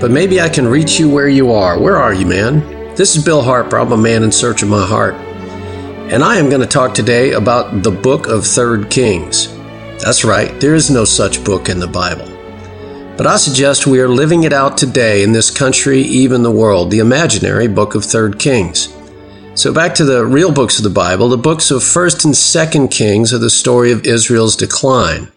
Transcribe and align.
but 0.00 0.10
maybe 0.10 0.40
I 0.40 0.48
can 0.48 0.66
reach 0.66 0.98
you 0.98 1.10
where 1.10 1.28
you 1.28 1.52
are. 1.52 1.78
Where 1.78 1.98
are 1.98 2.14
you, 2.14 2.24
man? 2.24 2.60
This 2.94 3.16
is 3.16 3.24
Bill 3.24 3.42
Harper. 3.42 3.78
I'm 3.78 3.92
a 3.92 3.96
man 3.98 4.22
in 4.22 4.32
search 4.32 4.62
of 4.62 4.70
my 4.70 4.86
heart. 4.86 5.12
And 6.10 6.24
I 6.24 6.38
am 6.38 6.48
going 6.48 6.62
to 6.62 6.66
talk 6.66 6.94
today 6.94 7.32
about 7.32 7.82
the 7.82 7.90
book 7.90 8.26
of 8.26 8.46
Third 8.46 8.90
Kings. 8.90 9.54
That's 10.02 10.24
right, 10.24 10.58
there 10.58 10.74
is 10.74 10.90
no 10.90 11.04
such 11.04 11.44
book 11.44 11.68
in 11.68 11.78
the 11.78 11.86
Bible. 11.86 12.26
But 13.18 13.26
I 13.26 13.36
suggest 13.36 13.86
we 13.86 14.00
are 14.00 14.08
living 14.08 14.44
it 14.44 14.54
out 14.54 14.78
today 14.78 15.22
in 15.22 15.32
this 15.32 15.50
country, 15.50 16.00
even 16.00 16.42
the 16.42 16.50
world, 16.50 16.90
the 16.90 17.00
imaginary 17.00 17.68
book 17.68 17.94
of 17.94 18.02
Third 18.02 18.38
Kings. 18.38 18.96
So 19.54 19.74
back 19.74 19.94
to 19.96 20.04
the 20.06 20.24
real 20.24 20.50
books 20.50 20.78
of 20.78 20.84
the 20.84 20.90
Bible, 20.90 21.28
the 21.28 21.36
books 21.36 21.70
of 21.70 21.82
1st 21.82 22.24
and 22.24 22.34
2nd 22.34 22.90
Kings 22.90 23.34
are 23.34 23.38
the 23.38 23.50
story 23.50 23.92
of 23.92 24.06
Israel's 24.06 24.56
decline, 24.56 25.30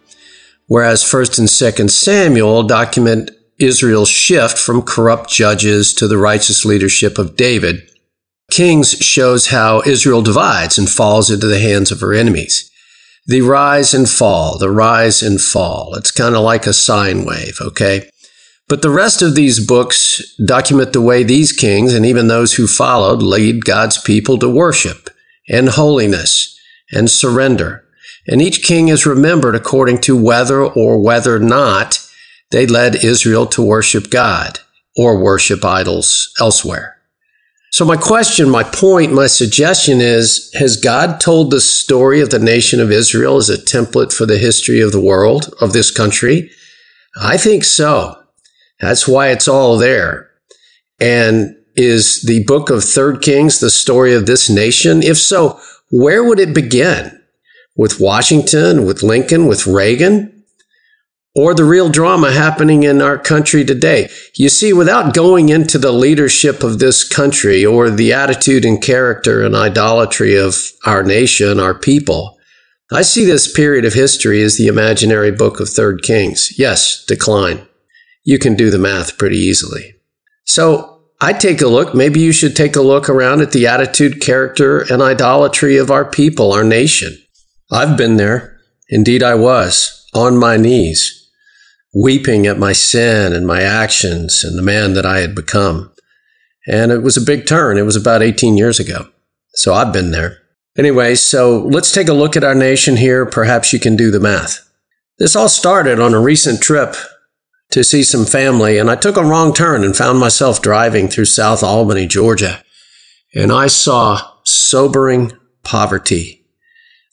whereas 0.67 1.03
1st 1.03 1.39
and 1.39 1.47
2nd 1.49 1.89
Samuel 1.89 2.63
document 2.63 3.31
Israel's 3.59 4.09
shift 4.09 4.57
from 4.57 4.81
corrupt 4.81 5.29
judges 5.29 5.93
to 5.95 6.07
the 6.07 6.17
righteous 6.17 6.65
leadership 6.65 7.17
of 7.17 7.35
David. 7.35 7.89
Kings 8.51 8.91
shows 8.91 9.47
how 9.47 9.81
Israel 9.85 10.21
divides 10.21 10.77
and 10.77 10.89
falls 10.89 11.29
into 11.29 11.47
the 11.47 11.59
hands 11.59 11.91
of 11.91 12.01
her 12.01 12.13
enemies. 12.13 12.69
The 13.25 13.41
rise 13.41 13.93
and 13.93 14.09
fall, 14.09 14.57
the 14.57 14.69
rise 14.71 15.23
and 15.23 15.39
fall. 15.39 15.95
It's 15.95 16.11
kind 16.11 16.35
of 16.35 16.41
like 16.41 16.67
a 16.67 16.73
sine 16.73 17.25
wave, 17.25 17.57
okay? 17.61 18.09
But 18.67 18.81
the 18.81 18.89
rest 18.89 19.21
of 19.21 19.35
these 19.35 19.65
books 19.65 20.21
document 20.45 20.93
the 20.93 21.01
way 21.01 21.23
these 21.23 21.51
kings 21.51 21.93
and 21.93 22.05
even 22.05 22.27
those 22.27 22.55
who 22.55 22.67
followed 22.67 23.21
lead 23.21 23.65
God's 23.65 23.97
people 23.97 24.37
to 24.39 24.49
worship 24.49 25.09
and 25.47 25.69
holiness 25.69 26.59
and 26.91 27.09
surrender. 27.09 27.85
And 28.27 28.41
each 28.41 28.63
king 28.63 28.87
is 28.87 29.05
remembered 29.05 29.55
according 29.55 29.99
to 30.01 30.21
whether 30.21 30.61
or 30.61 31.01
whether 31.01 31.39
not 31.39 31.99
they 32.53 32.67
led 32.67 33.03
Israel 33.03 33.47
to 33.47 33.63
worship 33.63 34.09
God 34.11 34.59
or 34.95 35.21
worship 35.21 35.65
idols 35.65 36.31
elsewhere. 36.39 36.97
So, 37.71 37.83
my 37.83 37.97
question, 37.97 38.47
my 38.51 38.63
point, 38.63 39.11
my 39.11 39.25
suggestion 39.25 39.99
is 39.99 40.51
Has 40.53 40.77
God 40.77 41.19
told 41.19 41.49
the 41.49 41.59
story 41.59 42.21
of 42.21 42.29
the 42.29 42.37
nation 42.37 42.79
of 42.79 42.91
Israel 42.91 43.37
as 43.37 43.49
a 43.49 43.57
template 43.57 44.13
for 44.13 44.27
the 44.27 44.37
history 44.37 44.79
of 44.81 44.91
the 44.91 45.01
world, 45.01 45.51
of 45.59 45.73
this 45.73 45.89
country? 45.89 46.51
I 47.19 47.37
think 47.37 47.63
so. 47.63 48.15
That's 48.79 49.07
why 49.07 49.29
it's 49.29 49.47
all 49.47 49.79
there. 49.79 50.29
And 50.99 51.55
is 51.75 52.21
the 52.21 52.43
book 52.43 52.69
of 52.69 52.83
Third 52.83 53.23
Kings 53.23 53.59
the 53.59 53.71
story 53.71 54.13
of 54.13 54.27
this 54.27 54.47
nation? 54.47 55.01
If 55.01 55.17
so, 55.17 55.59
where 55.89 56.23
would 56.23 56.39
it 56.39 56.53
begin? 56.53 57.19
With 57.75 57.99
Washington, 57.99 58.85
with 58.85 59.01
Lincoln, 59.01 59.47
with 59.47 59.65
Reagan? 59.65 60.32
Or 61.35 61.55
the 61.55 61.65
real 61.65 61.89
drama 61.89 62.31
happening 62.31 62.83
in 62.83 63.01
our 63.01 63.17
country 63.17 63.65
today. 63.65 64.09
You 64.35 64.49
see, 64.49 64.71
without 64.71 65.15
going 65.15 65.49
into 65.49 65.79
the 65.79 65.91
leadership 65.91 66.61
of 66.61 66.77
this 66.77 67.07
country 67.07 67.65
or 67.65 67.89
the 67.89 68.13
attitude 68.13 68.65
and 68.65 68.81
character 68.81 69.43
and 69.43 69.55
idolatry 69.55 70.35
of 70.35 70.55
our 70.85 71.01
nation, 71.01 71.59
our 71.59 71.73
people, 71.73 72.37
I 72.91 73.01
see 73.01 73.25
this 73.25 73.51
period 73.51 73.85
of 73.85 73.93
history 73.93 74.43
as 74.43 74.57
the 74.57 74.67
imaginary 74.67 75.31
book 75.31 75.59
of 75.59 75.69
Third 75.69 76.03
Kings. 76.03 76.57
Yes, 76.59 77.03
decline. 77.05 77.67
You 78.23 78.37
can 78.37 78.55
do 78.55 78.69
the 78.69 78.77
math 78.77 79.17
pretty 79.17 79.37
easily. 79.37 79.95
So 80.45 81.01
I 81.19 81.33
take 81.33 81.61
a 81.61 81.67
look. 81.67 81.95
Maybe 81.95 82.19
you 82.19 82.31
should 82.31 82.55
take 82.55 82.75
a 82.75 82.81
look 82.81 83.09
around 83.09 83.41
at 83.41 83.51
the 83.51 83.65
attitude, 83.65 84.21
character, 84.21 84.81
and 84.81 85.01
idolatry 85.01 85.77
of 85.77 85.89
our 85.89 86.05
people, 86.05 86.53
our 86.53 86.63
nation. 86.63 87.17
I've 87.71 87.97
been 87.97 88.17
there. 88.17 88.59
Indeed, 88.89 89.23
I 89.23 89.33
was 89.33 90.07
on 90.13 90.37
my 90.37 90.57
knees 90.57 91.22
weeping 91.93 92.47
at 92.47 92.57
my 92.57 92.73
sin 92.73 93.33
and 93.33 93.45
my 93.45 93.61
actions 93.61 94.43
and 94.43 94.57
the 94.57 94.63
man 94.63 94.93
that 94.93 95.05
I 95.05 95.19
had 95.19 95.35
become. 95.35 95.91
And 96.67 96.91
it 96.91 97.03
was 97.03 97.17
a 97.17 97.21
big 97.21 97.45
turn. 97.45 97.77
It 97.77 97.83
was 97.83 97.95
about 97.95 98.23
18 98.23 98.57
years 98.57 98.79
ago. 98.79 99.07
So 99.55 99.73
I've 99.73 99.93
been 99.93 100.11
there. 100.11 100.39
Anyway, 100.77 101.13
so 101.15 101.59
let's 101.59 101.91
take 101.91 102.07
a 102.07 102.13
look 102.13 102.35
at 102.35 102.43
our 102.43 102.55
nation 102.55 102.97
here. 102.97 103.25
Perhaps 103.25 103.73
you 103.73 103.79
can 103.79 103.95
do 103.95 104.09
the 104.09 104.19
math. 104.19 104.67
This 105.19 105.35
all 105.35 105.49
started 105.49 105.99
on 105.99 106.15
a 106.15 106.19
recent 106.19 106.61
trip 106.61 106.95
to 107.69 107.83
see 107.83 108.03
some 108.03 108.25
family, 108.25 108.79
and 108.79 108.89
I 108.89 108.95
took 108.95 109.15
a 109.15 109.23
wrong 109.23 109.53
turn 109.53 109.83
and 109.83 109.95
found 109.95 110.19
myself 110.19 110.61
driving 110.61 111.07
through 111.07 111.25
South 111.25 111.61
Albany, 111.61 112.07
Georgia. 112.07 112.63
And 113.35 113.51
I 113.51 113.67
saw 113.67 114.19
sobering 114.43 115.31
poverty. 115.63 116.45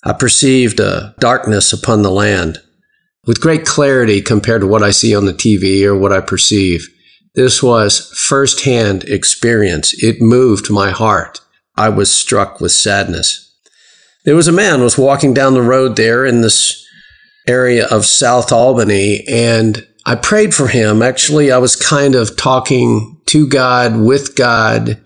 I 0.04 0.14
perceived 0.14 0.80
a 0.80 1.14
darkness 1.18 1.72
upon 1.72 2.02
the 2.02 2.10
land 2.10 2.58
with 3.30 3.40
great 3.40 3.64
clarity 3.64 4.20
compared 4.20 4.60
to 4.60 4.66
what 4.66 4.82
I 4.82 4.90
see 4.90 5.14
on 5.14 5.24
the 5.24 5.32
TV 5.32 5.84
or 5.84 5.96
what 5.96 6.12
I 6.12 6.20
perceive. 6.20 6.88
This 7.36 7.62
was 7.62 8.12
firsthand 8.16 9.04
experience. 9.04 9.94
It 10.02 10.20
moved 10.20 10.68
my 10.68 10.90
heart. 10.90 11.40
I 11.76 11.90
was 11.90 12.12
struck 12.12 12.60
with 12.60 12.72
sadness. 12.72 13.56
There 14.24 14.34
was 14.34 14.48
a 14.48 14.52
man 14.52 14.80
was 14.80 14.98
walking 14.98 15.32
down 15.32 15.54
the 15.54 15.62
road 15.62 15.94
there 15.94 16.26
in 16.26 16.40
this 16.40 16.84
area 17.46 17.86
of 17.86 18.04
South 18.04 18.50
Albany 18.50 19.24
and 19.28 19.86
I 20.04 20.16
prayed 20.16 20.52
for 20.52 20.66
him. 20.66 21.00
Actually, 21.00 21.52
I 21.52 21.58
was 21.58 21.76
kind 21.76 22.16
of 22.16 22.36
talking 22.36 23.16
to 23.26 23.46
God, 23.46 24.00
with 24.00 24.34
God, 24.34 25.00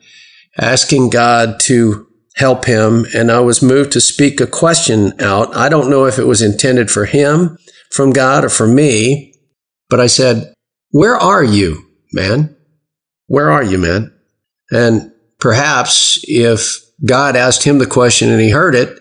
asking 0.56 1.10
God 1.10 1.60
to 1.64 2.06
help 2.36 2.64
him. 2.64 3.04
And 3.14 3.30
I 3.30 3.40
was 3.40 3.60
moved 3.60 3.92
to 3.92 4.00
speak 4.00 4.40
a 4.40 4.46
question 4.46 5.12
out. 5.20 5.54
I 5.54 5.68
don't 5.68 5.90
know 5.90 6.06
if 6.06 6.18
it 6.18 6.26
was 6.26 6.40
intended 6.40 6.90
for 6.90 7.04
him 7.04 7.58
from 7.90 8.12
God 8.12 8.44
or 8.44 8.48
from 8.48 8.74
me, 8.74 9.34
but 9.88 10.00
I 10.00 10.06
said, 10.06 10.54
Where 10.90 11.16
are 11.16 11.44
you, 11.44 11.86
man? 12.12 12.56
Where 13.26 13.50
are 13.50 13.62
you, 13.62 13.78
man? 13.78 14.12
And 14.70 15.12
perhaps 15.38 16.20
if 16.24 16.80
God 17.04 17.36
asked 17.36 17.64
him 17.64 17.78
the 17.78 17.86
question 17.86 18.30
and 18.30 18.40
he 18.40 18.50
heard 18.50 18.74
it, 18.74 19.00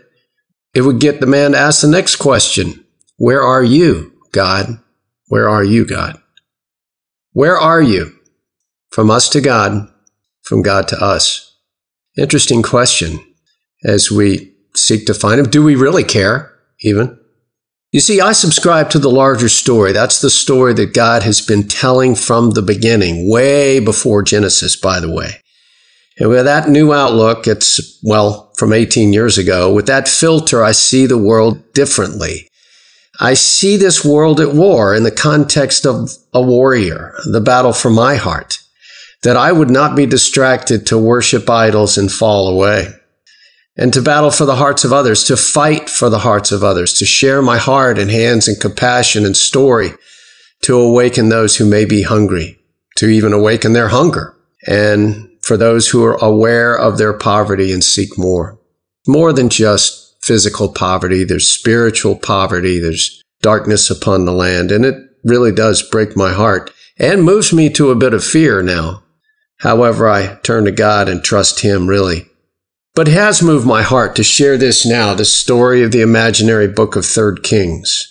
it 0.73 0.81
would 0.81 0.99
get 0.99 1.19
the 1.19 1.27
man 1.27 1.51
to 1.51 1.57
ask 1.57 1.81
the 1.81 1.88
next 1.88 2.17
question 2.17 2.83
Where 3.17 3.41
are 3.41 3.63
you, 3.63 4.13
God? 4.31 4.79
Where 5.27 5.50
are 5.50 5.63
you, 5.63 5.85
God? 5.85 6.21
Where 7.31 7.57
are 7.57 7.81
you? 7.81 8.13
From 8.91 9.09
us 9.09 9.29
to 9.29 9.41
God, 9.41 9.89
from 10.44 10.61
God 10.61 10.88
to 10.89 11.03
us. 11.03 11.57
Interesting 12.15 12.61
question 12.61 13.19
as 13.83 14.11
we 14.11 14.53
seek 14.75 15.07
to 15.07 15.15
find 15.15 15.39
him. 15.39 15.50
Do 15.50 15.63
we 15.63 15.75
really 15.75 16.03
care, 16.03 16.53
even? 16.81 17.19
You 17.94 18.00
see, 18.00 18.20
I 18.20 18.31
subscribe 18.31 18.90
to 18.90 19.00
the 19.00 19.12
larger 19.12 19.48
story. 19.48 19.92
That's 19.92 20.20
the 20.20 20.31
story 20.31 20.74
that 20.74 20.96
God 20.96 21.22
has 21.22 21.42
been 21.42 21.68
telling 21.68 22.16
from 22.16 22.50
the 22.50 22.64
beginning, 22.64 23.30
way 23.30 23.80
before 23.80 24.24
Genesis, 24.24 24.76
by 24.76 25.00
the 25.00 25.12
way. 25.12 25.44
And 26.18 26.30
with 26.30 26.46
that 26.46 26.68
new 26.68 26.92
outlook, 26.92 27.46
it's, 27.46 28.00
well, 28.02 28.52
from 28.58 28.74
18 28.74 29.14
years 29.14 29.38
ago, 29.38 29.72
with 29.72 29.86
that 29.86 30.08
filter, 30.08 30.64
I 30.64 30.72
see 30.72 31.06
the 31.06 31.20
world 31.20 31.72
differently. 31.74 32.50
I 33.20 33.36
see 33.36 33.78
this 33.78 34.04
world 34.04 34.40
at 34.40 34.56
war 34.56 34.96
in 34.96 35.04
the 35.04 35.12
context 35.12 35.86
of 35.86 36.10
a 36.34 36.42
warrior, 36.42 37.14
the 37.31 37.42
battle 37.42 37.74
for 37.74 37.92
my 37.92 38.16
heart, 38.16 38.58
that 39.22 39.38
I 39.38 39.52
would 39.52 39.70
not 39.70 39.96
be 39.96 40.08
distracted 40.08 40.88
to 40.88 40.98
worship 40.98 41.48
idols 41.48 42.00
and 42.00 42.12
fall 42.12 42.48
away 42.48 42.88
and 43.75 43.91
to 43.94 44.01
battle 44.01 44.31
for 44.31 44.45
the 44.45 44.56
hearts 44.56 44.84
of 44.84 44.94
others, 44.94 45.23
to 45.25 45.38
fight 45.38 45.89
for 45.89 46.09
the 46.09 46.19
hearts 46.19 46.51
of 46.51 46.63
others, 46.63 46.94
to 46.94 47.06
share 47.06 47.41
my 47.41 47.57
heart 47.57 47.97
and 47.97 48.11
hands 48.11 48.47
and 48.47 48.59
compassion 48.59 49.25
and 49.25 49.35
story, 49.35 49.91
to 50.61 50.78
awaken 50.78 51.29
those 51.29 51.57
who 51.57 51.69
may 51.69 51.85
be 51.85 52.03
hungry, 52.03 52.59
to 52.95 53.07
even 53.07 53.33
awaken 53.33 53.73
their 53.73 53.89
hunger, 53.89 54.35
and 54.67 55.29
for 55.41 55.57
those 55.57 55.89
who 55.89 56.03
are 56.03 56.23
aware 56.23 56.78
of 56.78 56.97
their 56.97 57.13
poverty 57.13 57.72
and 57.72 57.83
seek 57.83 58.17
more. 58.17 58.59
More 59.07 59.33
than 59.33 59.50
just 59.50 60.23
physical 60.23 60.72
poverty, 60.72 61.23
there's 61.23 61.47
spiritual 61.47 62.16
poverty, 62.16 62.79
there's 62.79 63.22
darkness 63.41 63.89
upon 63.89 64.25
the 64.25 64.31
land, 64.31 64.72
and 64.72 64.85
it 64.85 64.95
really 65.24 65.51
does 65.51 65.81
break 65.81 66.15
my 66.15 66.31
heart 66.31 66.71
and 66.98 67.24
moves 67.24 67.51
me 67.51 67.69
to 67.71 67.92
a 67.92 67.95
bit 67.95 68.13
of 68.13 68.24
fear 68.24 68.62
now. 68.62 69.03
However, 69.57 70.07
I 70.07 70.36
turn 70.44 70.65
to 70.65 70.71
God 70.71 71.09
and 71.09 71.24
trust 71.24 71.62
Him 71.62 71.88
really 71.88 72.30
but 72.95 73.07
it 73.07 73.13
has 73.13 73.42
moved 73.42 73.66
my 73.66 73.81
heart 73.81 74.16
to 74.16 74.24
share 74.24 74.57
this 74.57 74.86
now, 74.86 75.13
the 75.13 75.25
story 75.25 75.84
of 75.84 75.92
the 75.92 76.01
imaginary 76.01 76.68
book 76.68 76.95
of 76.95 77.06
Third 77.06 77.44
Kings. 77.44 78.10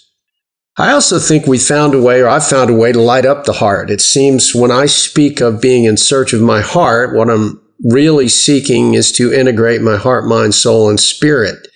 I 0.79 0.91
also 0.93 1.19
think 1.19 1.47
we 1.47 1.59
found 1.59 1.95
a 1.95 2.01
way, 2.01 2.21
or 2.21 2.29
I've 2.29 2.47
found 2.47 2.71
a 2.71 2.75
way 2.75 2.93
to 2.93 3.01
light 3.01 3.27
up 3.27 3.45
the 3.45 3.53
heart. 3.53 3.91
It 3.91 4.01
seems 4.01 4.55
when 4.55 4.71
I 4.71 4.87
speak 4.87 5.41
of 5.41 5.61
being 5.61 5.85
in 5.85 5.97
search 5.97 6.33
of 6.33 6.41
my 6.41 6.63
heart, 6.63 7.15
what 7.15 7.29
I'm 7.29 7.61
really 7.85 8.29
seeking 8.29 8.95
is 8.95 9.13
to 9.13 9.33
integrate 9.33 9.83
my 9.83 9.97
heart, 9.97 10.25
mind, 10.25 10.55
soul, 10.55 10.89
and 10.89 10.99
spirit. 10.99 11.69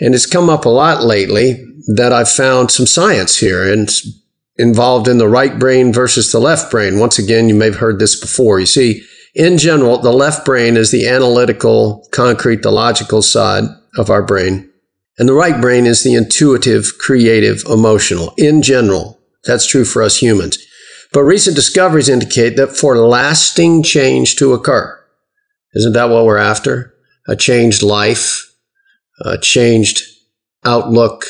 And 0.00 0.14
it's 0.14 0.26
come 0.26 0.48
up 0.48 0.64
a 0.64 0.70
lot 0.70 1.04
lately 1.04 1.64
that 1.94 2.12
I've 2.12 2.30
found 2.30 2.70
some 2.70 2.86
science 2.86 3.36
here 3.36 3.70
and 3.70 3.88
involved 4.56 5.08
in 5.08 5.18
the 5.18 5.28
right 5.28 5.58
brain 5.58 5.92
versus 5.92 6.32
the 6.32 6.40
left 6.40 6.70
brain. 6.70 6.98
Once 6.98 7.18
again, 7.18 7.48
you 7.48 7.54
may 7.54 7.66
have 7.66 7.76
heard 7.76 7.98
this 7.98 8.18
before. 8.18 8.60
You 8.60 8.66
see, 8.66 9.04
in 9.34 9.58
general, 9.58 9.98
the 9.98 10.12
left 10.12 10.44
brain 10.44 10.76
is 10.76 10.90
the 10.90 11.08
analytical, 11.08 12.06
concrete, 12.12 12.62
the 12.62 12.70
logical 12.70 13.22
side 13.22 13.64
of 13.96 14.10
our 14.10 14.22
brain. 14.22 14.70
And 15.18 15.28
the 15.28 15.34
right 15.34 15.60
brain 15.60 15.86
is 15.86 16.02
the 16.02 16.14
intuitive, 16.14 16.98
creative, 16.98 17.62
emotional. 17.70 18.34
In 18.36 18.62
general, 18.62 19.18
that's 19.44 19.66
true 19.66 19.84
for 19.84 20.02
us 20.02 20.18
humans. 20.18 20.58
But 21.12 21.24
recent 21.24 21.56
discoveries 21.56 22.08
indicate 22.08 22.56
that 22.56 22.76
for 22.76 22.96
lasting 22.96 23.82
change 23.82 24.36
to 24.36 24.54
occur, 24.54 24.98
isn't 25.74 25.92
that 25.92 26.08
what 26.08 26.24
we're 26.24 26.38
after? 26.38 26.94
A 27.28 27.36
changed 27.36 27.82
life, 27.82 28.54
a 29.20 29.38
changed 29.38 30.02
outlook, 30.64 31.24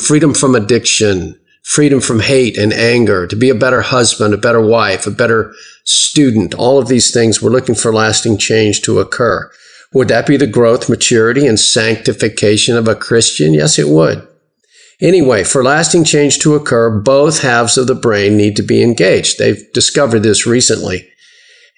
freedom 0.00 0.34
from 0.34 0.54
addiction, 0.54 1.38
freedom 1.68 2.00
from 2.00 2.20
hate 2.20 2.56
and 2.56 2.72
anger, 2.72 3.26
to 3.26 3.36
be 3.36 3.50
a 3.50 3.54
better 3.54 3.82
husband, 3.82 4.32
a 4.32 4.38
better 4.38 4.60
wife, 4.60 5.06
a 5.06 5.10
better 5.10 5.52
student. 5.84 6.54
All 6.54 6.78
of 6.78 6.88
these 6.88 7.12
things, 7.12 7.42
we're 7.42 7.50
looking 7.50 7.74
for 7.74 7.92
lasting 7.92 8.38
change 8.38 8.80
to 8.82 9.00
occur. 9.00 9.50
Would 9.92 10.08
that 10.08 10.26
be 10.26 10.38
the 10.38 10.46
growth, 10.46 10.88
maturity, 10.88 11.46
and 11.46 11.60
sanctification 11.60 12.74
of 12.74 12.88
a 12.88 12.96
Christian? 12.96 13.52
Yes, 13.52 13.78
it 13.78 13.88
would. 13.88 14.26
Anyway, 14.98 15.44
for 15.44 15.62
lasting 15.62 16.04
change 16.04 16.38
to 16.38 16.54
occur, 16.54 16.88
both 17.00 17.42
halves 17.42 17.76
of 17.76 17.86
the 17.86 17.94
brain 17.94 18.34
need 18.34 18.56
to 18.56 18.62
be 18.62 18.82
engaged. 18.82 19.38
They've 19.38 19.70
discovered 19.74 20.20
this 20.20 20.46
recently. 20.46 21.06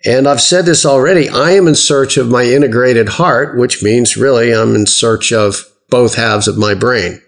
And 0.07 0.29
I've 0.29 0.41
said 0.41 0.67
this 0.67 0.87
already. 0.87 1.29
I 1.29 1.51
am 1.51 1.67
in 1.67 1.75
search 1.75 2.17
of 2.17 2.31
my 2.31 2.45
integrated 2.45 3.09
heart, 3.09 3.59
which 3.59 3.83
means 3.83 4.17
really 4.17 4.55
I'm 4.55 4.77
in 4.77 4.87
search 4.87 5.33
of 5.33 5.65
both 5.89 6.15
halves 6.15 6.47
of 6.47 6.57
my 6.57 6.75
brain. 6.75 7.21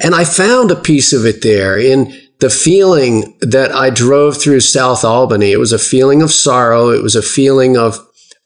And 0.00 0.14
I 0.14 0.24
found 0.24 0.70
a 0.70 0.76
piece 0.76 1.12
of 1.12 1.24
it 1.24 1.42
there 1.42 1.78
in 1.78 2.12
the 2.40 2.50
feeling 2.50 3.36
that 3.40 3.72
I 3.72 3.90
drove 3.90 4.36
through 4.36 4.60
South 4.60 5.04
Albany. 5.04 5.52
It 5.52 5.58
was 5.58 5.72
a 5.72 5.78
feeling 5.78 6.20
of 6.20 6.32
sorrow. 6.32 6.90
It 6.90 7.02
was 7.02 7.16
a 7.16 7.22
feeling 7.22 7.76
of 7.76 7.98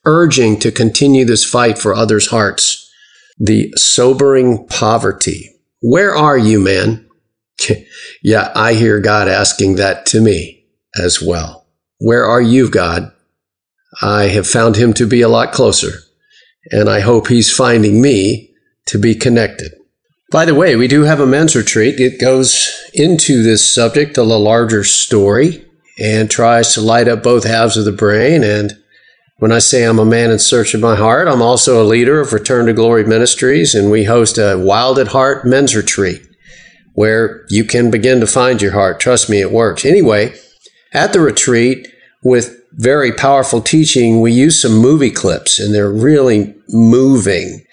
urging 0.04 0.58
to 0.60 0.70
continue 0.70 1.24
this 1.24 1.44
fight 1.44 1.78
for 1.78 1.94
others' 1.94 2.28
hearts. 2.28 2.84
The 3.38 3.72
sobering 3.76 4.66
poverty. 4.66 5.50
Where 5.80 6.14
are 6.14 6.36
you, 6.36 6.60
man? 6.60 7.08
yeah, 8.22 8.52
I 8.54 8.74
hear 8.74 9.00
God 9.00 9.28
asking 9.28 9.76
that 9.76 10.06
to 10.06 10.20
me 10.20 10.66
as 10.96 11.22
well. 11.22 11.66
Where 11.98 12.24
are 12.24 12.40
you, 12.40 12.70
God? 12.70 13.12
I 14.02 14.24
have 14.24 14.46
found 14.46 14.76
him 14.76 14.92
to 14.94 15.06
be 15.06 15.22
a 15.22 15.28
lot 15.28 15.52
closer, 15.52 15.92
and 16.70 16.88
I 16.88 17.00
hope 17.00 17.28
he's 17.28 17.54
finding 17.54 18.00
me 18.00 18.54
to 18.86 18.98
be 18.98 19.14
connected. 19.14 19.72
By 20.30 20.44
the 20.44 20.54
way, 20.54 20.76
we 20.76 20.88
do 20.88 21.04
have 21.04 21.20
a 21.20 21.26
men's 21.26 21.56
retreat. 21.56 21.98
It 21.98 22.20
goes 22.20 22.70
into 22.92 23.42
this 23.42 23.66
subject, 23.66 24.18
a 24.18 24.22
larger 24.22 24.84
story, 24.84 25.64
and 25.98 26.30
tries 26.30 26.74
to 26.74 26.82
light 26.82 27.08
up 27.08 27.22
both 27.22 27.44
halves 27.44 27.78
of 27.78 27.86
the 27.86 27.92
brain. 27.92 28.44
And 28.44 28.76
when 29.38 29.52
I 29.52 29.58
say 29.58 29.84
I'm 29.84 29.98
a 29.98 30.04
man 30.04 30.30
in 30.30 30.38
search 30.38 30.74
of 30.74 30.82
my 30.82 30.96
heart, 30.96 31.28
I'm 31.28 31.40
also 31.40 31.82
a 31.82 31.88
leader 31.88 32.20
of 32.20 32.34
Return 32.34 32.66
to 32.66 32.74
Glory 32.74 33.04
Ministries, 33.04 33.74
and 33.74 33.90
we 33.90 34.04
host 34.04 34.36
a 34.36 34.58
Wild 34.58 34.98
at 34.98 35.08
Heart 35.08 35.46
men's 35.46 35.74
retreat 35.74 36.20
where 36.92 37.46
you 37.48 37.64
can 37.64 37.90
begin 37.90 38.20
to 38.20 38.26
find 38.26 38.60
your 38.60 38.72
heart. 38.72 39.00
Trust 39.00 39.30
me, 39.30 39.40
it 39.40 39.52
works. 39.52 39.86
Anyway, 39.86 40.34
at 40.92 41.14
the 41.14 41.20
retreat, 41.20 41.88
with 42.22 42.60
very 42.72 43.12
powerful 43.12 43.62
teaching, 43.62 44.20
we 44.20 44.32
use 44.32 44.60
some 44.60 44.76
movie 44.76 45.10
clips, 45.10 45.58
and 45.58 45.74
they're 45.74 45.90
really 45.90 46.54
moving 46.68 47.64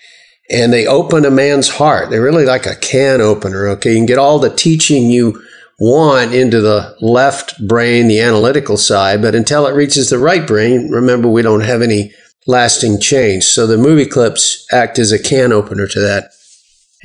and 0.50 0.72
they 0.72 0.86
open 0.86 1.26
a 1.26 1.32
man's 1.32 1.70
heart. 1.70 2.10
They're 2.10 2.22
really 2.22 2.46
like 2.46 2.66
a 2.66 2.76
can 2.76 3.22
opener. 3.22 3.68
Okay. 3.70 3.92
You 3.92 3.98
can 3.98 4.06
get 4.06 4.18
all 4.18 4.40
the 4.40 4.56
teaching 4.56 5.10
you 5.10 5.42
want 5.80 6.34
into 6.34 6.62
the 6.62 6.96
left 7.02 7.68
brain, 7.68 8.08
the 8.08 8.22
analytical 8.22 8.78
side, 8.78 9.22
but 9.22 9.36
until 9.36 9.68
it 9.68 9.76
reaches 9.76 10.10
the 10.10 10.20
right 10.20 10.48
brain, 10.48 10.90
remember, 10.90 11.28
we 11.28 11.42
don't 11.42 11.62
have 11.62 11.82
any 11.82 12.14
lasting 12.48 13.00
change. 13.00 13.44
So 13.44 13.68
the 13.68 13.78
movie 13.78 14.06
clips 14.06 14.66
act 14.72 15.00
as 15.00 15.12
a 15.12 15.22
can 15.22 15.52
opener 15.52 15.88
to 15.88 16.00
that. 16.00 16.32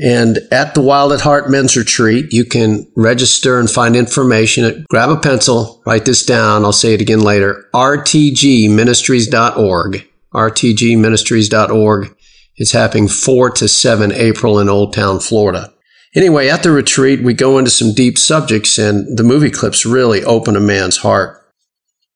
And 0.02 0.38
at 0.50 0.74
the 0.74 0.80
Wild 0.80 1.12
at 1.12 1.20
Heart 1.20 1.50
Men's 1.50 1.76
Retreat, 1.76 2.32
you 2.32 2.46
can 2.46 2.90
register 2.96 3.60
and 3.60 3.70
find 3.70 3.94
information. 3.94 4.86
Grab 4.88 5.10
a 5.10 5.18
pencil, 5.18 5.82
write 5.84 6.06
this 6.06 6.24
down. 6.24 6.64
I'll 6.64 6.72
say 6.72 6.94
it 6.94 7.02
again 7.02 7.20
later. 7.20 7.68
rtgministries.org. 7.74 10.08
rtgministries.org. 10.32 12.16
It's 12.60 12.72
happening 12.72 13.08
4 13.08 13.52
to 13.52 13.68
7 13.68 14.12
April 14.12 14.58
in 14.58 14.68
Old 14.68 14.92
Town, 14.92 15.18
Florida. 15.18 15.72
Anyway, 16.14 16.48
at 16.48 16.62
the 16.62 16.70
retreat, 16.70 17.22
we 17.22 17.32
go 17.32 17.56
into 17.56 17.70
some 17.70 17.94
deep 17.94 18.18
subjects, 18.18 18.76
and 18.76 19.16
the 19.16 19.22
movie 19.22 19.50
clips 19.50 19.86
really 19.86 20.22
open 20.24 20.56
a 20.56 20.60
man's 20.60 20.98
heart, 20.98 21.42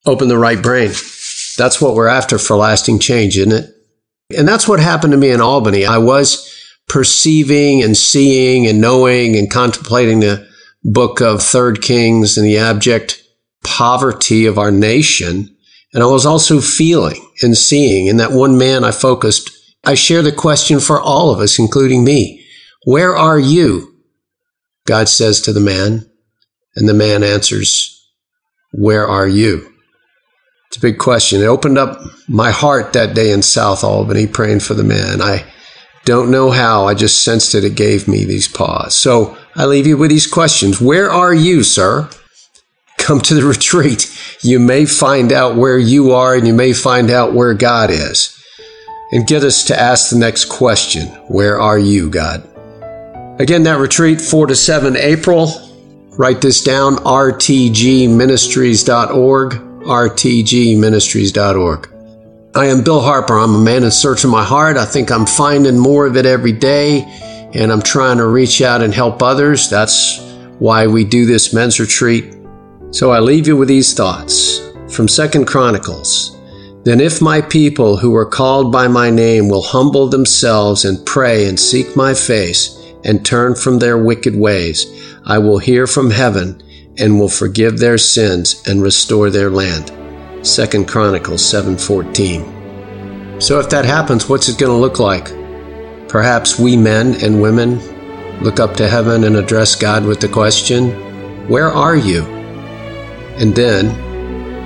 open 0.05 0.27
the 0.27 0.37
right 0.37 0.61
brain. 0.61 0.91
That's 1.57 1.81
what 1.81 1.95
we're 1.95 2.07
after 2.07 2.37
for 2.37 2.55
lasting 2.57 2.99
change, 2.99 3.39
isn't 3.39 3.53
it? 3.53 3.71
And 4.37 4.47
that's 4.47 4.67
what 4.67 4.79
happened 4.79 5.13
to 5.13 5.17
me 5.17 5.31
in 5.31 5.41
Albany. 5.41 5.83
I 5.83 5.97
was 5.97 6.53
perceiving 6.87 7.81
and 7.81 7.97
seeing 7.97 8.67
and 8.67 8.79
knowing 8.79 9.35
and 9.35 9.49
contemplating 9.49 10.19
the 10.19 10.47
book 10.83 11.21
of 11.21 11.41
Third 11.41 11.81
Kings 11.81 12.37
and 12.37 12.45
the 12.45 12.59
abject 12.59 13.23
poverty 13.63 14.45
of 14.45 14.59
our 14.59 14.71
nation. 14.71 15.57
And 15.91 16.03
I 16.03 16.05
was 16.05 16.27
also 16.27 16.61
feeling 16.61 17.27
and 17.41 17.57
seeing. 17.57 18.09
And 18.09 18.19
that 18.19 18.31
one 18.31 18.59
man 18.59 18.83
I 18.83 18.91
focused 18.91 19.54
I 19.85 19.93
share 19.93 20.23
the 20.23 20.31
question 20.31 20.79
for 20.79 20.99
all 20.99 21.29
of 21.29 21.39
us, 21.39 21.59
including 21.59 22.03
me. 22.03 22.43
Where 22.85 23.15
are 23.15 23.39
you? 23.39 23.95
God 24.87 25.07
says 25.07 25.41
to 25.41 25.53
the 25.53 25.59
man, 25.59 26.09
and 26.75 26.89
the 26.89 26.93
man 26.93 27.23
answers, 27.23 28.03
Where 28.71 29.07
are 29.07 29.27
you? 29.27 29.71
It's 30.67 30.77
a 30.77 30.81
big 30.81 30.97
question. 30.97 31.41
It 31.41 31.45
opened 31.45 31.77
up 31.77 31.99
my 32.27 32.49
heart 32.51 32.93
that 32.93 33.13
day 33.13 33.31
in 33.31 33.43
South 33.43 33.83
Albany 33.83 34.25
praying 34.25 34.61
for 34.61 34.73
the 34.73 34.83
man. 34.83 35.21
I 35.21 35.45
don't 36.03 36.31
know 36.31 36.51
how, 36.51 36.85
I 36.85 36.95
just 36.95 37.23
sensed 37.23 37.55
it. 37.55 37.63
It 37.63 37.75
gave 37.75 38.07
me 38.07 38.25
these 38.25 38.47
pause. 38.47 38.95
So 38.95 39.37
I 39.55 39.65
leave 39.65 39.87
you 39.87 39.97
with 39.97 40.09
these 40.09 40.27
questions. 40.27 40.81
Where 40.81 41.09
are 41.09 41.33
you, 41.33 41.63
sir? 41.63 42.09
Come 42.97 43.21
to 43.21 43.35
the 43.35 43.45
retreat. 43.45 44.11
You 44.41 44.59
may 44.59 44.85
find 44.85 45.31
out 45.31 45.55
where 45.55 45.77
you 45.77 46.11
are 46.11 46.35
and 46.35 46.47
you 46.47 46.53
may 46.53 46.73
find 46.73 47.11
out 47.11 47.33
where 47.33 47.53
God 47.53 47.91
is 47.91 48.34
and 49.15 49.25
get 49.25 49.43
us 49.45 49.63
to 49.63 49.79
ask 49.79 50.09
the 50.09 50.17
next 50.17 50.43
question 50.45 51.07
Where 51.29 51.59
are 51.59 51.79
you, 51.79 52.09
God? 52.09 52.43
Again, 53.39 53.63
that 53.63 53.79
retreat, 53.79 54.19
4 54.19 54.47
to 54.47 54.55
7 54.55 54.97
April. 54.97 55.47
Write 56.17 56.41
this 56.41 56.61
down 56.61 56.97
rtgministries.org. 56.97 59.51
rtgministries.org. 59.51 61.89
I 62.55 62.65
am 62.65 62.83
Bill 62.83 62.99
Harper. 63.01 63.39
I'm 63.39 63.55
a 63.55 63.59
man 63.59 63.85
in 63.85 63.91
search 63.91 64.25
of 64.25 64.31
my 64.31 64.43
heart. 64.43 64.75
I 64.75 64.83
think 64.85 65.11
I'm 65.11 65.25
finding 65.25 65.79
more 65.79 66.05
of 66.05 66.17
it 66.17 66.25
every 66.25 66.51
day, 66.51 67.03
and 67.53 67.71
I'm 67.71 67.81
trying 67.81 68.17
to 68.17 68.27
reach 68.27 68.61
out 68.61 68.81
and 68.81 68.93
help 68.93 69.23
others. 69.23 69.69
That's 69.69 70.19
why 70.59 70.87
we 70.87 71.05
do 71.05 71.25
this 71.25 71.53
men's 71.53 71.79
retreat. 71.79 72.35
So 72.91 73.11
I 73.11 73.19
leave 73.19 73.47
you 73.47 73.55
with 73.55 73.69
these 73.69 73.93
thoughts 73.93 74.59
from 74.93 75.07
Second 75.07 75.45
Chronicles 75.45 76.34
then, 76.85 77.01
if 77.01 77.19
my 77.19 77.41
people 77.41 77.97
who 77.97 78.15
are 78.15 78.27
called 78.27 78.71
by 78.71 78.87
my 78.87 79.09
name 79.09 79.49
will 79.49 79.63
humble 79.63 80.07
themselves 80.07 80.85
and 80.85 81.03
pray 81.03 81.49
and 81.49 81.59
seek 81.59 81.95
my 81.95 82.13
face 82.13 82.79
and 83.03 83.25
turn 83.25 83.55
from 83.55 83.79
their 83.79 83.97
wicked 83.97 84.35
ways, 84.35 84.85
I 85.25 85.39
will 85.39 85.57
hear 85.57 85.87
from 85.87 86.11
heaven 86.11 86.61
and 86.99 87.19
will 87.19 87.27
forgive 87.27 87.79
their 87.79 87.97
sins 87.97 88.61
and 88.67 88.83
restore 88.83 89.31
their 89.31 89.49
land. 89.49 89.91
2 90.43 90.85
Chronicles 90.85 91.41
7:14. 91.41 92.45
So 93.39 93.59
if 93.59 93.67
that 93.69 93.85
happens, 93.85 94.29
what's 94.29 94.47
it 94.47 94.59
going 94.59 94.71
to 94.71 94.77
look 94.77 94.99
like? 94.99 95.33
Perhaps 96.07 96.59
we 96.59 96.77
men 96.77 97.15
and 97.15 97.41
women 97.41 97.81
look 98.41 98.59
up 98.59 98.77
to 98.77 98.87
heaven 98.87 99.23
and 99.23 99.35
address 99.35 99.75
God 99.75 100.05
with 100.05 100.19
the 100.19 100.27
question, 100.27 100.91
"Where 101.47 101.71
are 101.71 101.95
you?" 101.95 102.21
And 103.39 103.55
then, 103.55 103.89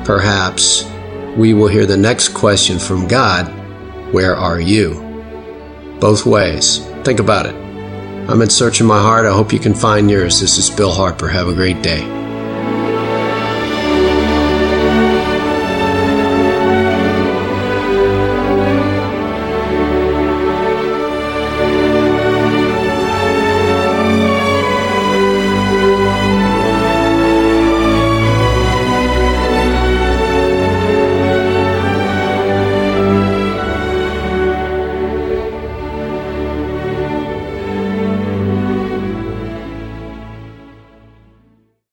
perhaps 0.04 0.84
we 1.40 1.54
will 1.54 1.70
hear 1.70 1.86
the 1.86 1.96
next 1.96 2.30
question 2.34 2.78
from 2.78 3.08
God 3.08 3.48
Where 4.12 4.36
are 4.36 4.60
you? 4.60 5.06
Both 6.02 6.26
ways. 6.26 6.80
Think 7.06 7.22
about 7.22 7.46
it. 7.46 7.56
I'm 8.30 8.42
in 8.42 8.50
search 8.50 8.82
of 8.82 8.88
my 8.88 9.02
heart. 9.02 9.26
I 9.26 9.32
hope 9.32 9.54
you 9.54 9.60
can 9.60 9.74
find 9.74 10.12
yours. 10.12 10.42
This 10.42 10.58
is 10.58 10.70
Bill 10.70 10.92
Harper. 10.92 11.30
Have 11.30 11.48
a 11.48 11.54
great 11.54 11.82
day. 11.82 12.19